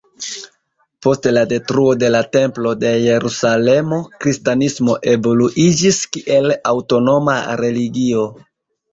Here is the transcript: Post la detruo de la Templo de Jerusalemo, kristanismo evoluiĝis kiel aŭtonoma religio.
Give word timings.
Post 1.05 1.25
la 1.37 1.41
detruo 1.49 1.89
de 2.03 2.07
la 2.13 2.21
Templo 2.35 2.71
de 2.83 2.93
Jerusalemo, 3.03 3.99
kristanismo 4.25 4.95
evoluiĝis 5.11 5.99
kiel 6.15 6.55
aŭtonoma 6.71 7.37
religio. 7.63 8.25